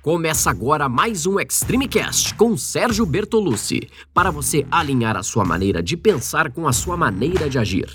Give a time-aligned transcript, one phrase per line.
[0.00, 5.82] Começa agora mais um Extreme Cast com Sérgio Bertolucci, para você alinhar a sua maneira
[5.82, 7.88] de pensar com a sua maneira de agir.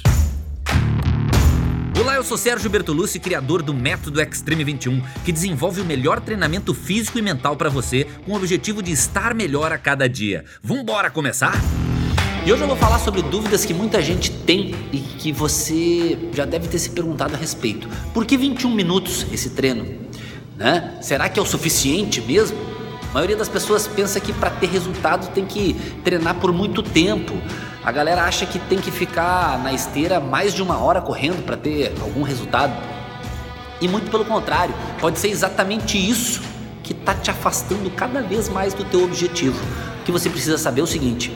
[1.98, 6.74] Olá, eu sou Sérgio Bertolucci, criador do Método Extreme 21, que desenvolve o melhor treinamento
[6.74, 10.44] físico e mental para você, com o objetivo de estar melhor a cada dia.
[10.62, 11.56] Vambora começar?
[12.46, 16.44] E hoje eu vou falar sobre dúvidas que muita gente tem e que você já
[16.44, 17.88] deve ter se perguntado a respeito.
[18.14, 20.03] Por que 21 minutos esse treino?
[20.56, 20.98] Né?
[21.02, 22.58] Será que é o suficiente mesmo?
[23.10, 27.34] A maioria das pessoas pensa que para ter resultado tem que treinar por muito tempo.
[27.84, 31.58] A galera acha que tem que ficar na esteira mais de uma hora correndo para
[31.58, 32.74] ter algum resultado.
[33.82, 36.42] E muito pelo contrário, pode ser exatamente isso
[36.82, 39.60] que está te afastando cada vez mais do teu objetivo.
[40.02, 41.32] O que você precisa saber é o seguinte: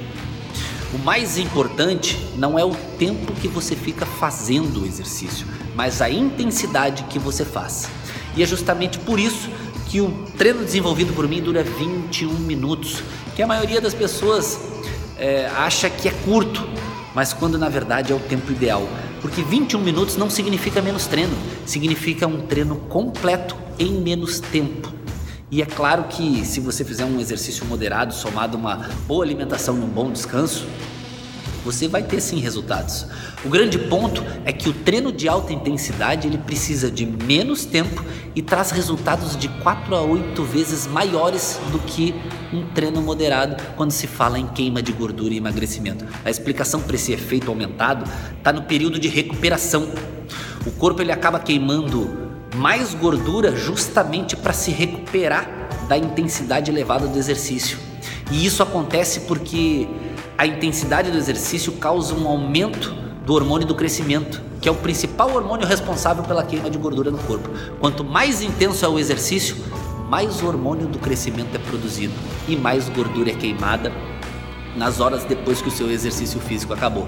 [0.93, 6.09] o mais importante não é o tempo que você fica fazendo o exercício, mas a
[6.09, 7.89] intensidade que você faz.
[8.37, 9.49] E é justamente por isso
[9.87, 13.01] que o treino desenvolvido por mim dura 21 minutos,
[13.35, 14.59] que a maioria das pessoas
[15.17, 16.63] é, acha que é curto,
[17.15, 18.87] mas quando na verdade é o tempo ideal.
[19.21, 24.93] Porque 21 minutos não significa menos treino, significa um treino completo em menos tempo.
[25.49, 29.75] E é claro que se você fizer um exercício moderado, somado a uma boa alimentação
[29.77, 30.67] e um bom descanso,
[31.67, 33.05] você vai ter sim resultados.
[33.43, 38.05] O grande ponto é que o treino de alta intensidade ele precisa de menos tempo
[38.33, 42.15] e traz resultados de 4 a 8 vezes maiores do que
[42.53, 46.05] um treino moderado quando se fala em queima de gordura e emagrecimento.
[46.23, 49.91] A explicação para esse efeito aumentado está no período de recuperação.
[50.65, 57.19] O corpo ele acaba queimando mais gordura justamente para se recuperar da intensidade elevada do
[57.19, 57.77] exercício.
[58.31, 59.85] E isso acontece porque
[60.37, 62.93] a intensidade do exercício causa um aumento
[63.25, 67.17] do hormônio do crescimento, que é o principal hormônio responsável pela queima de gordura no
[67.17, 67.49] corpo.
[67.79, 69.57] Quanto mais intenso é o exercício,
[70.07, 72.13] mais hormônio do crescimento é produzido
[72.47, 73.91] e mais gordura é queimada
[74.75, 77.07] nas horas depois que o seu exercício físico acabou.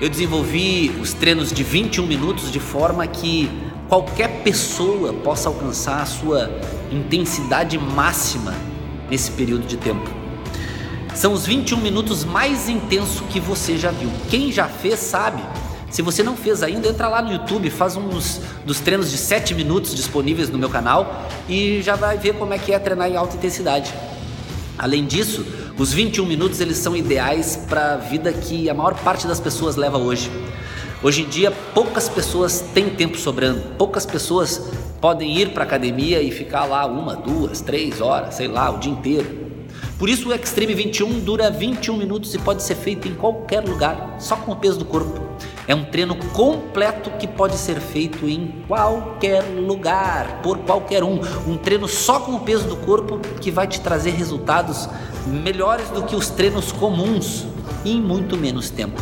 [0.00, 3.50] Eu desenvolvi os treinos de 21 minutos de forma que
[3.88, 6.50] qualquer pessoa possa alcançar a sua
[6.90, 8.54] intensidade máxima
[9.08, 10.21] nesse período de tempo.
[11.14, 14.10] São os 21 minutos mais intensos que você já viu.
[14.30, 15.42] Quem já fez sabe.
[15.90, 19.18] Se você não fez ainda, entra lá no YouTube, faz um dos, dos treinos de
[19.18, 23.10] 7 minutos disponíveis no meu canal e já vai ver como é que é treinar
[23.10, 23.92] em alta intensidade.
[24.78, 25.44] Além disso,
[25.78, 29.76] os 21 minutos eles são ideais para a vida que a maior parte das pessoas
[29.76, 30.30] leva hoje.
[31.02, 34.62] Hoje em dia, poucas pessoas têm tempo sobrando, poucas pessoas
[34.98, 38.92] podem ir para academia e ficar lá uma, duas, três horas, sei lá, o dia
[38.92, 39.41] inteiro.
[40.02, 44.16] Por isso o Extreme 21 dura 21 minutos e pode ser feito em qualquer lugar,
[44.18, 45.20] só com o peso do corpo.
[45.68, 51.20] É um treino completo que pode ser feito em qualquer lugar, por qualquer um.
[51.46, 54.88] Um treino só com o peso do corpo que vai te trazer resultados
[55.24, 57.46] melhores do que os treinos comuns
[57.84, 59.00] em muito menos tempo.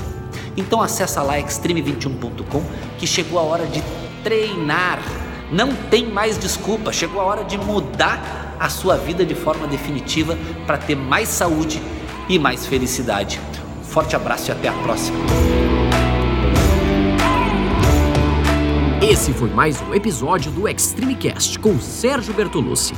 [0.55, 2.63] Então acessa lá extreme21.com
[2.99, 3.83] que chegou a hora de
[4.23, 5.01] treinar.
[5.51, 10.39] Não tem mais desculpa, chegou a hora de mudar a sua vida de forma definitiva
[10.67, 11.83] para ter mais saúde
[12.29, 13.41] e mais felicidade.
[13.85, 15.19] forte abraço e até a próxima.
[19.03, 22.95] Esse foi mais um episódio do Extreme Cast com Sérgio Bertolucci.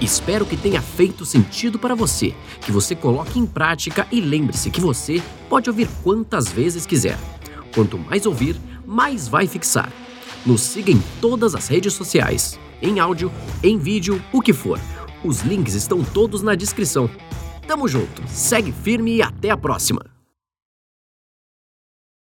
[0.00, 2.32] Espero que tenha feito sentido para você,
[2.62, 7.18] que você coloque em prática e lembre-se que você pode ouvir quantas vezes quiser.
[7.74, 8.56] Quanto mais ouvir,
[8.86, 9.92] mais vai fixar.
[10.46, 13.30] Nos siga em todas as redes sociais, em áudio,
[13.62, 14.80] em vídeo, o que for
[15.24, 17.08] os links estão todos na descrição.
[17.66, 20.19] Tamo junto, segue firme e até a próxima!